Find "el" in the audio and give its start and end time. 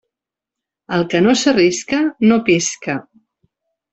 0.97-1.03